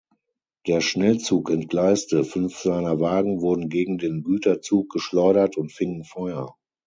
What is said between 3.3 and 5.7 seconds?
wurden gegen den Güterzug geschleudert